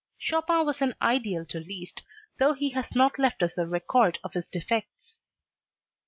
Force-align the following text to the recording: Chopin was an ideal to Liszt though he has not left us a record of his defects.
Chopin 0.17 0.65
was 0.65 0.81
an 0.81 0.95
ideal 0.99 1.45
to 1.45 1.59
Liszt 1.59 2.01
though 2.39 2.53
he 2.53 2.69
has 2.71 2.95
not 2.95 3.19
left 3.19 3.43
us 3.43 3.55
a 3.55 3.67
record 3.67 4.17
of 4.23 4.33
his 4.33 4.47
defects. 4.47 5.21